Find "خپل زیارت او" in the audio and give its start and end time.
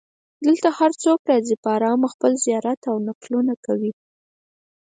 2.13-2.97